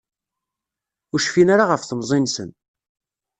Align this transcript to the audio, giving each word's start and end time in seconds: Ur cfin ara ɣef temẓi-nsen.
Ur 1.13 1.19
cfin 1.21 1.47
ara 1.53 1.65
ɣef 1.69 1.83
temẓi-nsen. 1.83 2.49